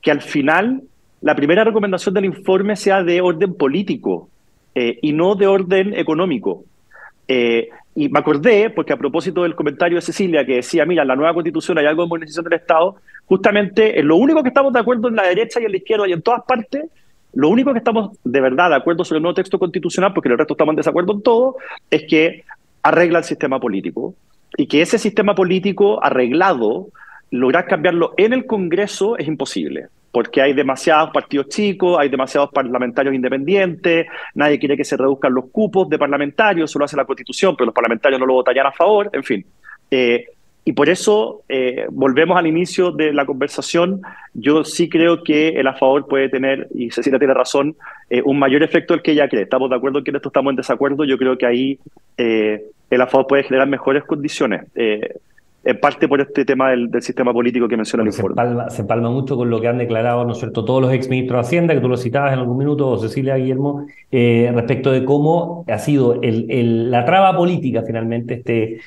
[0.00, 0.82] que al final
[1.20, 4.30] la primera recomendación del informe sea de orden político
[4.78, 6.62] eh, y no de orden económico.
[7.26, 11.08] Eh, y me acordé, porque a propósito del comentario de Cecilia, que decía, mira, en
[11.08, 14.74] la nueva constitución hay algo de modernización del Estado, justamente en lo único que estamos
[14.74, 16.84] de acuerdo en la derecha y en la izquierda y en todas partes,
[17.32, 20.36] lo único que estamos de verdad de acuerdo sobre el nuevo texto constitucional, porque el
[20.36, 21.56] resto estamos en desacuerdo en todo,
[21.90, 22.44] es que
[22.82, 24.14] arregla el sistema político
[24.58, 26.88] y que ese sistema político arreglado,
[27.30, 33.14] lograr cambiarlo en el Congreso es imposible porque hay demasiados partidos chicos, hay demasiados parlamentarios
[33.14, 37.54] independientes, nadie quiere que se reduzcan los cupos de parlamentarios, eso lo hace la Constitución,
[37.54, 39.44] pero los parlamentarios no lo votarían a favor, en fin.
[39.90, 40.24] Eh,
[40.64, 44.00] y por eso, eh, volvemos al inicio de la conversación,
[44.32, 47.76] yo sí creo que el a favor puede tener, y Cecilia tiene razón,
[48.08, 49.42] eh, un mayor efecto del que ella cree.
[49.42, 51.78] Estamos de acuerdo en que en esto estamos en desacuerdo, yo creo que ahí
[52.16, 54.62] el a favor puede generar mejores condiciones
[55.66, 58.36] en parte por este tema del, sistema político que menciona el informe.
[58.70, 61.46] Se palma, mucho con lo que han declarado, ¿no es cierto?, todos los exministros de
[61.46, 65.78] Hacienda, que tú lo citabas en algún minuto, Cecilia Guillermo, eh, respecto de cómo ha
[65.78, 68.78] sido el, la traba política finalmente, este,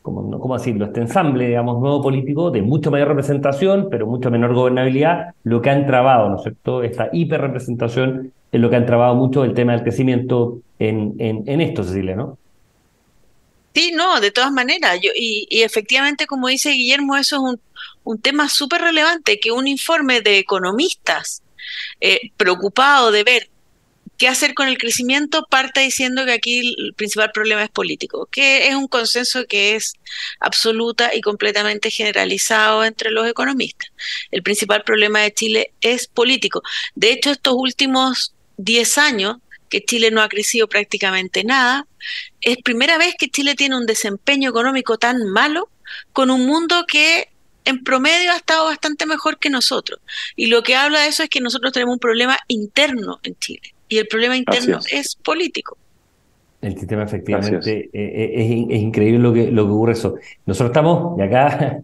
[0.00, 4.54] ¿cómo, ¿cómo decirlo?, este ensamble, digamos, nuevo político de mucho mayor representación, pero mucho menor
[4.54, 9.16] gobernabilidad, lo que han trabado, ¿no es cierto?, esta hiperrepresentación es lo que han trabado
[9.16, 12.38] mucho el tema del crecimiento en, en, en esto, Cecilia, ¿no?
[13.74, 14.98] Sí, no, de todas maneras.
[15.02, 17.58] Yo, y, efectivamente, como dice Guillermo, eso es
[18.04, 21.42] un, tema súper relevante, que un informe de economistas
[22.00, 23.48] eh, preocupado de ver
[24.18, 28.68] qué hacer con el crecimiento parte diciendo que aquí el principal problema es político, que
[28.68, 29.94] es un consenso que es
[30.38, 33.90] absoluta y completamente generalizado entre los economistas.
[34.30, 36.62] El principal problema de Chile es político.
[36.94, 39.36] De hecho, estos últimos 10 años
[39.72, 41.86] que Chile no ha crecido prácticamente nada.
[42.42, 45.70] Es primera vez que Chile tiene un desempeño económico tan malo
[46.12, 47.28] con un mundo que
[47.64, 49.98] en promedio ha estado bastante mejor que nosotros.
[50.36, 53.62] Y lo que habla de eso es que nosotros tenemos un problema interno en Chile.
[53.88, 55.16] Y el problema interno es.
[55.16, 55.78] político.
[56.60, 58.78] El sistema efectivamente eh, eh, es.
[58.78, 60.16] increíble lo que, lo que ocurre eso.
[60.44, 61.78] Nosotros estamos, y acá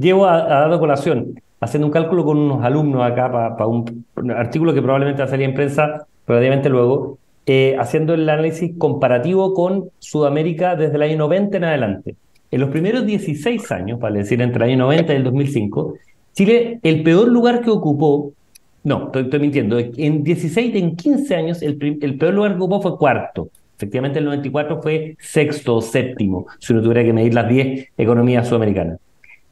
[0.00, 4.30] llevo a, a dado colación, haciendo un cálculo con unos alumnos acá para un, un,
[4.30, 9.54] artículo que probablemente va a salir en prensa relativamente luego, eh, haciendo el análisis comparativo
[9.54, 12.16] con Sudamérica desde el año 90 en adelante.
[12.50, 15.94] En los primeros 16 años, vale decir, entre el año 90 y el 2005,
[16.32, 18.32] Chile, el peor lugar que ocupó,
[18.84, 22.98] no, estoy, mintiendo, en 16, en 15 años, el, el peor lugar que ocupó fue
[22.98, 23.48] cuarto.
[23.76, 28.46] Efectivamente, el 94 fue sexto o séptimo, si uno tuviera que medir las 10 economías
[28.46, 28.98] sudamericanas.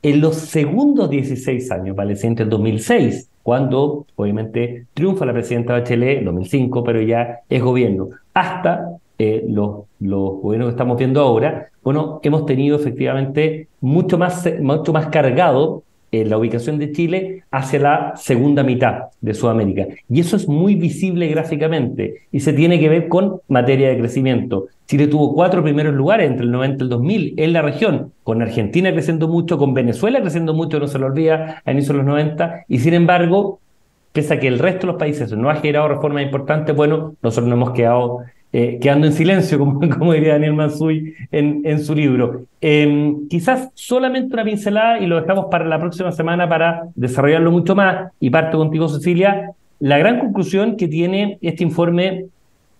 [0.02, 5.72] En los segundos 16 años, vale decir, entre el 2006 cuando obviamente triunfa la presidenta
[5.72, 11.22] Bachelet en 2005, pero ya es gobierno, hasta eh, los, los gobiernos que estamos viendo
[11.22, 15.82] ahora, bueno, hemos tenido efectivamente mucho más, mucho más cargado
[16.12, 19.86] la ubicación de Chile hacia la segunda mitad de Sudamérica.
[20.08, 24.66] Y eso es muy visible gráficamente y se tiene que ver con materia de crecimiento.
[24.86, 28.40] Chile tuvo cuatro primeros lugares entre el 90 y el 2000 en la región, con
[28.40, 32.06] Argentina creciendo mucho, con Venezuela creciendo mucho, no se lo olvida, a inicios de los
[32.06, 33.60] 90, y sin embargo,
[34.12, 37.48] pese a que el resto de los países no ha generado reformas importantes, bueno, nosotros
[37.48, 38.20] nos hemos quedado
[38.52, 39.58] eh, quedando en silencio,
[39.98, 42.44] como, diría Daniel Mansuy en, en su libro.
[42.60, 47.74] Em, quizás solamente una pincelada y lo dejamos para la próxima semana para desarrollarlo mucho
[47.74, 48.10] más.
[48.20, 49.52] Y parto contigo, Cecilia.
[49.80, 52.26] La gran conclusión que tiene este informe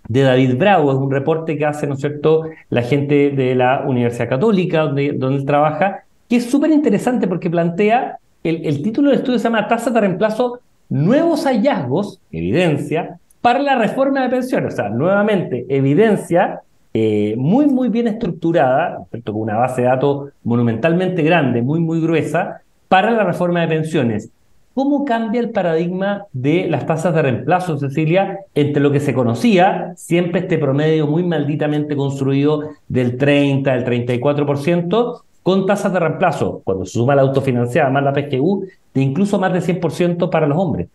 [0.09, 3.85] de David Bravo, es un reporte que hace, ¿no es cierto?, la gente de la
[3.87, 9.11] Universidad Católica, donde, donde él trabaja, que es súper interesante porque plantea, el, el título
[9.11, 14.75] del estudio se llama Tasa de reemplazo, nuevos hallazgos, evidencia, para la reforma de pensiones.
[14.75, 16.61] O sea, nuevamente, evidencia
[16.93, 22.61] eh, muy, muy bien estructurada, con una base de datos monumentalmente grande, muy, muy gruesa,
[22.89, 24.29] para la reforma de pensiones.
[24.75, 29.95] ¿Cómo cambia el paradigma de las tasas de reemplazo, Cecilia, entre lo que se conocía,
[29.97, 36.85] siempre este promedio muy malditamente construido del 30, del 34%, con tasas de reemplazo, cuando
[36.85, 40.89] se suma la autofinanciada más la PGU, de incluso más de 100% para los hombres?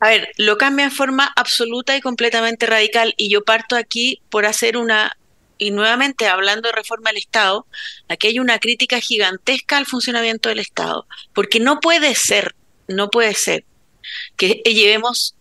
[0.00, 4.46] A ver, lo cambia en forma absoluta y completamente radical y yo parto aquí por
[4.46, 5.16] hacer una,
[5.58, 7.66] y nuevamente hablando de reforma del Estado,
[8.08, 12.54] aquí hay una crítica gigantesca al funcionamiento del Estado, porque no puede ser,
[12.88, 13.64] no puede ser
[14.36, 15.36] que llevemos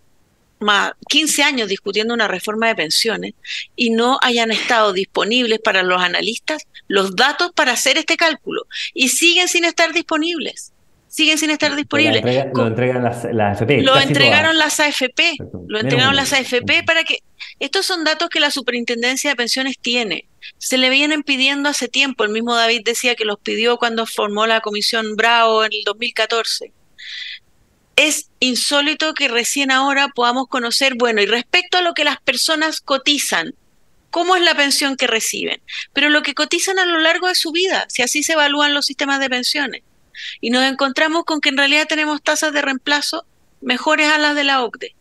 [0.60, 3.34] más 15 años discutiendo una reforma de pensiones
[3.78, 9.10] y no hayan estado disponibles para los analistas los datos para hacer este cálculo y
[9.10, 10.74] siguen sin estar disponibles
[11.10, 12.24] siguen sin estar disponibles.
[12.54, 13.82] lo entregan las, AFP.
[13.82, 15.38] Lo entregaron las AFP.
[15.68, 17.20] Lo entregaron las AFP para que...
[17.60, 20.30] Estos son datos que la Superintendencia de Pensiones tiene.
[20.58, 22.24] Se le vienen pidiendo hace tiempo.
[22.24, 26.72] El mismo David decía que los pidió cuando formó la Comisión Bravo en el 2014.
[27.96, 32.80] Es insólito que recién ahora podamos conocer, bueno, y respecto a lo que las personas
[32.80, 33.56] cotizan,
[34.10, 37.52] cómo es la pensión que reciben, pero lo que cotizan a lo largo de su
[37.52, 39.84] vida, si así se evalúan los sistemas de pensiones
[40.42, 43.26] y nos encontramos con que en realidad tenemos tasas de reemplazo
[43.62, 44.96] mejores a las de la OCDE,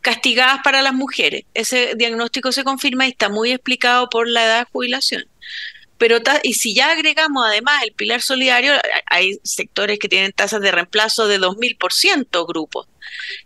[0.00, 1.44] castigadas para las mujeres.
[1.54, 5.24] Ese diagnóstico se confirma y está muy explicado por la edad de jubilación.
[5.96, 8.72] Pero y si ya agregamos además el pilar solidario,
[9.06, 12.88] hay sectores que tienen tasas de reemplazo de 2000% grupos.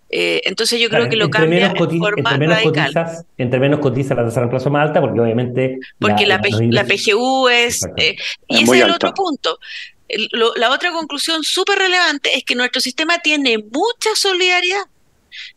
[0.08, 4.14] Eh, entonces yo creo que lo cambia en forma entre menos Cotizas, entre menos cotiza
[4.14, 5.78] la tasa de reemplazo más alta, porque obviamente...
[5.98, 7.86] Porque la, la, PGU es...
[7.98, 8.16] Eh,
[8.48, 9.58] y ese es el otro punto
[10.10, 14.84] la otra conclusión súper relevante es que nuestro sistema tiene mucha solidaridad.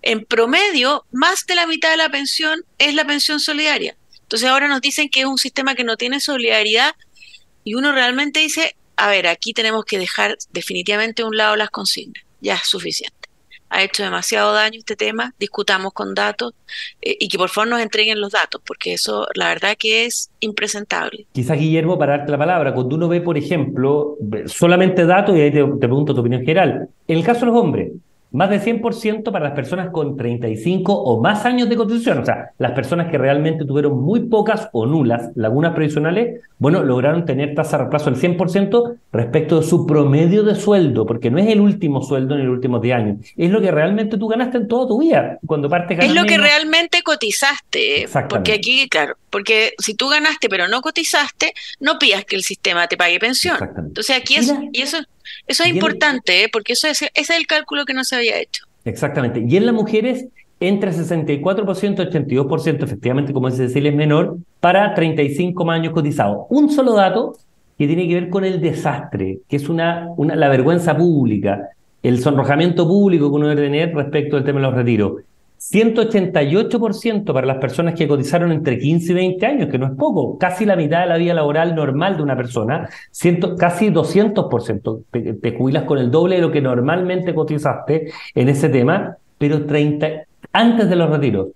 [0.01, 3.95] En promedio, más de la mitad de la pensión es la pensión solidaria.
[4.21, 6.95] Entonces ahora nos dicen que es un sistema que no tiene solidaridad
[7.63, 11.69] y uno realmente dice, a ver, aquí tenemos que dejar definitivamente a un lado las
[11.69, 12.23] consignas.
[12.41, 13.20] Ya es suficiente
[13.71, 16.53] ha hecho demasiado daño este tema, discutamos con datos
[17.01, 20.29] eh, y que por favor nos entreguen los datos, porque eso la verdad que es
[20.41, 21.25] impresentable.
[21.31, 25.51] Quizás, Guillermo, para darte la palabra, cuando uno ve, por ejemplo, solamente datos, y ahí
[25.51, 27.91] te, te pregunto tu opinión general, en el caso de los hombres,
[28.31, 32.51] más de 100% para las personas con 35 o más años de cotización, o sea,
[32.57, 37.71] las personas que realmente tuvieron muy pocas o nulas lagunas previsionales, bueno, lograron tener tasa
[37.71, 42.01] de reemplazo del 100% respecto de su promedio de sueldo, porque no es el último
[42.01, 44.99] sueldo en el último 10 años, es lo que realmente tú ganaste en toda tu
[44.99, 50.47] vida, cuando partes Es lo que realmente cotizaste, porque aquí, claro, porque si tú ganaste
[50.49, 53.57] pero no cotizaste, no pidas que el sistema te pague pensión.
[53.77, 54.97] Entonces aquí es, y eso
[55.47, 56.49] eso es importante, ¿eh?
[56.51, 58.65] porque eso es, ese es el cálculo que no se había hecho.
[58.85, 59.43] Exactamente.
[59.47, 60.27] Y en las mujeres,
[60.59, 66.45] entre 64% y 82%, efectivamente, como dice Cecilia, es menor, para 35 años cotizados.
[66.49, 67.37] Un solo dato
[67.77, 71.69] que tiene que ver con el desastre, que es una, una, la vergüenza pública,
[72.03, 75.13] el sonrojamiento público que uno debe tener respecto al tema de los retiros.
[75.61, 80.39] 188% para las personas que cotizaron entre 15 y 20 años, que no es poco,
[80.39, 85.33] casi la mitad de la vida laboral normal de una persona, ciento, casi 200%, te,
[85.33, 90.23] te, jubilas con el doble de lo que normalmente cotizaste en ese tema, pero 30,
[90.51, 91.49] antes de los retiros,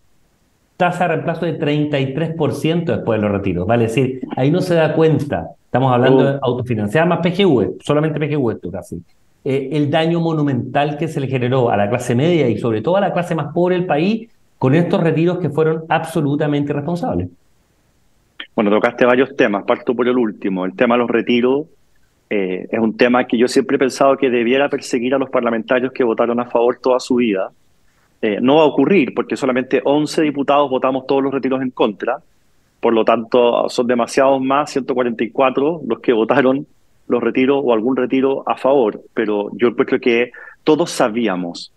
[0.78, 4.94] tasa de reemplazo de 33% después de los retiros, vale decir, ahí no se da
[4.94, 9.02] cuenta, estamos hablando de autofinanciada más PGV, solamente PGV esto casi.
[9.48, 12.98] Eh, el daño monumental que se le generó a la clase media y sobre todo
[12.98, 14.28] a la clase más pobre del país
[14.58, 17.30] con estos retiros que fueron absolutamente irresponsables.
[18.56, 20.66] Bueno, tocaste varios temas, parto por el último.
[20.66, 21.68] El tema de los retiros
[22.32, 25.94] eh, es un tema que yo siempre he pensado que debiera perseguir a los parlamentarios
[25.94, 27.52] que votaron a favor toda su vida.
[28.24, 32.18] Eh, no va a ocurrir porque solamente 11 diputados votamos todos los retiros en contra.
[32.80, 36.66] Por lo tanto, son demasiados más, 144, los que votaron
[37.08, 40.32] los retiros o algún retiro a favor, pero yo creo que
[40.64, 41.72] todos sabíamos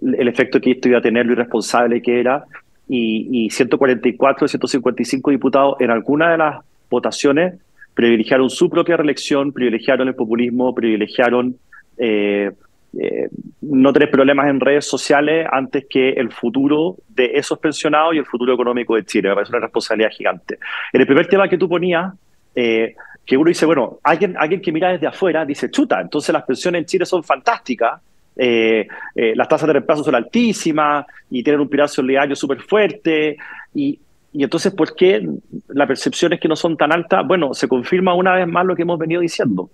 [0.00, 2.44] el efecto que esto iba a tener, lo irresponsable que era,
[2.88, 7.54] y, y 144 155 diputados en alguna de las votaciones
[7.94, 11.56] privilegiaron su propia reelección, privilegiaron el populismo, privilegiaron
[11.98, 12.50] eh,
[12.98, 13.28] eh,
[13.62, 18.26] no tener problemas en redes sociales antes que el futuro de esos pensionados y el
[18.26, 19.28] futuro económico de Chile.
[19.28, 20.58] Me parece una responsabilidad gigante.
[20.92, 22.12] En el primer tema que tú ponías,
[22.54, 22.94] eh,
[23.24, 26.80] que uno dice, bueno, alguien, alguien que mira desde afuera dice, chuta, entonces las pensiones
[26.80, 28.00] en Chile son fantásticas,
[28.34, 33.36] eh, eh, las tasas de reemplazo son altísimas y tienen un pilar solidario súper fuerte.
[33.74, 33.98] Y,
[34.32, 35.26] y entonces, ¿por qué
[35.68, 37.26] la percepción es que no son tan altas?
[37.26, 39.70] Bueno, se confirma una vez más lo que hemos venido diciendo,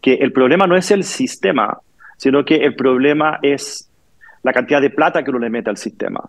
[0.00, 1.78] que el problema no es el sistema,
[2.16, 3.90] sino que el problema es
[4.42, 6.20] la cantidad de plata que uno le mete al sistema.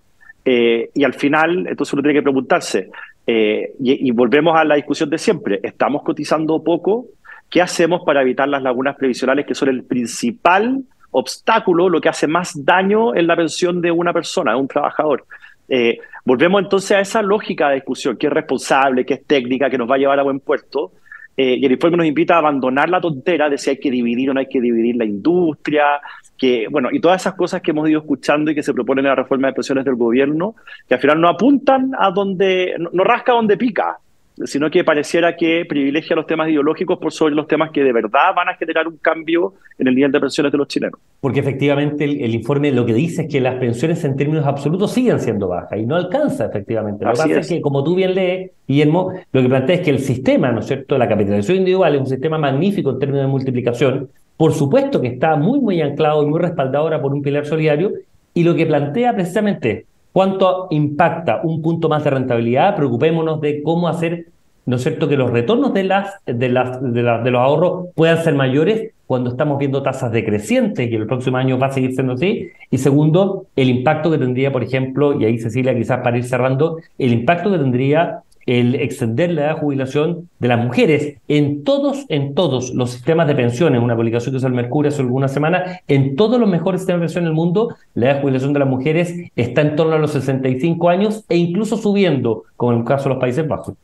[0.43, 2.89] Eh, y al final, entonces uno tiene que preguntarse,
[3.31, 7.05] eh, y, volvemos a la discusión de siempre, ¿estamos cotizando poco?
[7.47, 12.25] ¿Qué hacemos para evitar las lagunas previsionales que son el principal obstáculo lo que hace
[12.25, 15.25] más daño en la pensión de una persona, de un trabajador.
[15.67, 19.77] Eh, volvemos entonces a esa lógica de discusión, que es responsable, que es técnica, que
[19.77, 20.93] nos va a llevar a buen puerto.
[21.37, 24.31] Eh, y el informe nos invita a abandonar la tontera de si hay que dividir
[24.31, 26.01] o no hay que dividir la industria,
[26.39, 29.09] que, bueno, y todas esas cosas que hemos ido escuchando y que se proponen en
[29.09, 30.55] la reforma de pensiones del gobierno,
[30.87, 33.97] que al final no apuntan a donde, no, rasca donde pica,
[34.45, 38.33] sino que pareciera que privilegia los temas ideológicos por sobre los temas que de verdad
[38.33, 40.97] van a generar un cambio en el nivel de pensiones de los chilenos.
[41.19, 45.19] Porque efectivamente el, informe lo que dice es que las pensiones en términos absolutos siguen
[45.19, 47.03] siendo bajas y no alcanza efectivamente.
[47.03, 47.49] Lo que pasa es.
[47.49, 50.67] que, como tú bien lees, Guillermo, lo que plantea es que el sistema, ¿no es
[50.67, 54.09] cierto?, la capitalización individual es un sistema magnífico en términos de multiplicación,
[54.39, 57.91] por supuesto que está muy, muy anclado y muy respaldado ahora por un pilar solidario,
[58.33, 63.89] y lo que plantea precisamente cuánto impacta un punto más de rentabilidad, preocupémonos de cómo
[63.89, 64.27] hacer,
[64.65, 68.33] ¿no es cierto?, que los retornos de, las, de, las, de, los ahorros puedan ser
[68.33, 72.47] mayores cuando estamos viendo tasas decrecientes, y el próximo año va a seguir siendo así.
[72.71, 76.77] Y segundo, el impacto que tendría, por ejemplo, y ahí Cecilia quizás para ir cerrando,
[76.97, 82.05] el impacto que tendría el extender la edad de jubilación de las mujeres en todos,
[82.09, 85.79] en todos los sistemas de pensiones, una publicación que es el Mercurio hace algunas semanas,
[85.87, 88.67] en todos los mejores sistemas de pensión del mundo, la edad de jubilación de las
[88.67, 93.05] mujeres está en torno a los 65 años e incluso subiendo, como en el caso
[93.05, 93.75] de los Países Bajos.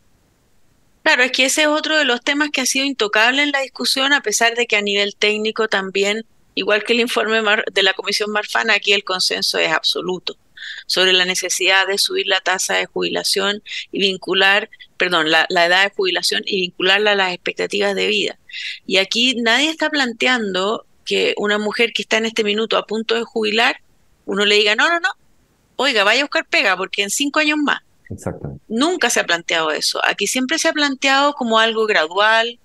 [1.03, 3.61] Claro, es que ese es otro de los temas que ha sido intocable en la
[3.61, 6.25] discusión, a pesar de que a nivel técnico también,
[6.55, 7.39] igual que el informe
[7.71, 10.35] de la Comisión Marfana, aquí el consenso es absoluto
[10.85, 15.95] sobre la necesidad de subir la tasa de jubilación y vincular, perdón, la, edad de
[15.95, 18.39] jubilación y vincularla a las expectativas de vida.
[18.85, 23.15] Y aquí nadie está planteando que una mujer que está en este minuto a punto
[23.15, 23.81] de jubilar,
[24.25, 25.09] uno le diga, no, no, no,
[25.75, 27.81] oiga, vaya a buscar pega porque en cinco años más.
[28.09, 28.63] Exactamente.
[28.67, 30.03] Nunca se ha planteado eso.
[30.03, 32.59] Aquí siempre se ha planteado como algo gradual,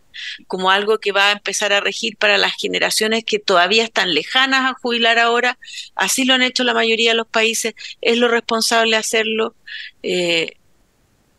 [0.46, 4.70] como algo que va a empezar a regir para las generaciones que todavía están lejanas
[4.70, 5.58] a jubilar ahora.
[5.94, 9.54] Así lo han hecho la mayoría de los países, es lo responsable hacerlo.
[10.02, 10.56] Eh,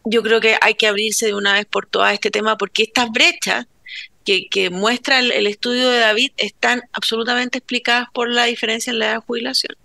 [0.05, 3.11] yo creo que hay que abrirse de una vez por todas este tema porque estas
[3.11, 3.67] brechas
[4.23, 9.05] que, muestra el, el, estudio de David están absolutamente explicadas por la diferencia en la
[9.05, 9.75] edad de jubilación.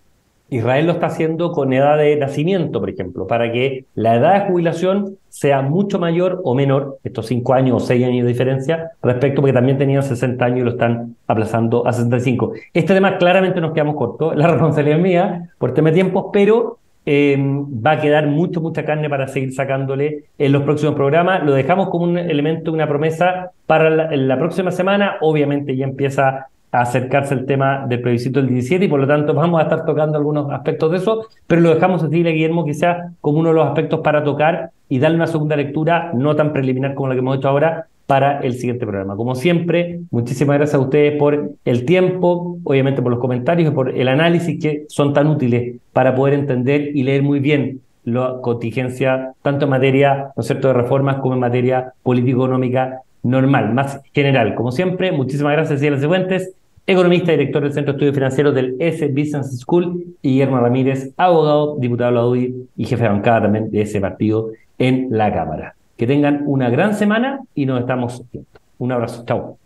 [0.49, 4.51] Israel lo está haciendo con edad de nacimiento, por ejemplo, para que la edad de
[4.51, 9.40] jubilación sea mucho mayor o menor, estos cinco años o seis años de diferencia, respecto
[9.40, 12.53] porque también tenían 60 años y lo están aplazando a 65.
[12.72, 16.78] Este tema claramente nos quedamos cortos, la responsabilidad es mía por tema de tiempos, pero
[17.05, 21.42] em, va a quedar mucho, mucha carne para seguir sacándole en los próximos programas.
[21.44, 25.16] Lo dejamos como un elemento, una promesa para la, la próxima semana.
[25.20, 29.61] Obviamente ya empieza acercarse al tema del plebiscito del 17 y por lo tanto vamos
[29.61, 33.51] a estar tocando algunos aspectos de eso, pero lo dejamos así, Guillermo, quizás como uno
[33.51, 37.14] de los aspectos para tocar y darle una segunda lectura no tan preliminar como la
[37.14, 39.17] que hemos hecho ahora para el siguiente programa.
[39.17, 43.91] Como siempre, muchísimas gracias a ustedes por el tiempo, obviamente por los comentarios y por
[43.91, 49.33] el análisis que son tan útiles para poder entender y leer muy bien la contingencia,
[49.43, 50.69] tanto en materia ¿no es cierto?
[50.69, 54.55] de reformas como en materia político-económica normal, más general.
[54.55, 56.55] Como siempre, muchísimas gracias, Cielo Cifuentes
[56.87, 61.11] economista y director del Centro de Estudios Financieros del S Business School, y Guillermo Ramírez,
[61.16, 65.33] abogado, diputado de la UDI y jefe de bancada también de ese partido en la
[65.33, 65.74] Cámara.
[65.97, 68.49] Que tengan una gran semana y nos estamos viendo.
[68.79, 69.59] Un abrazo, chao.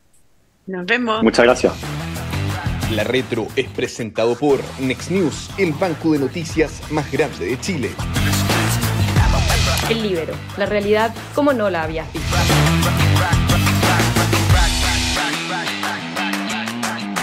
[0.67, 1.23] Nos vemos.
[1.23, 1.75] Muchas gracias.
[2.95, 7.91] La Retro es presentado por Next News, el banco de noticias más grande de Chile.
[9.89, 12.37] El Libero, la realidad como no la habías visto.